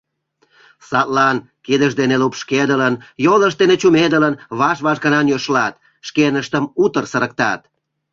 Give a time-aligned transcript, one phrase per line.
[0.89, 5.73] Садлан, кидышт дене лупшкедылын, йолышт дене чумедылын, ваш-ваш гына нӧшлат,
[6.07, 7.61] шкеныштым утыр сырыктат.